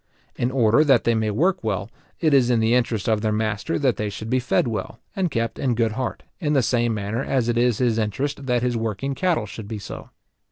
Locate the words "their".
3.21-3.31